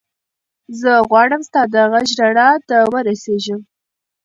زه 0.79 0.91
غواړم 1.09 1.41
ستا 1.49 1.61
د 1.73 1.75
غږ 1.91 2.07
رڼا 2.19 2.49
ته 2.69 2.77
ورسېږم. 2.91 3.61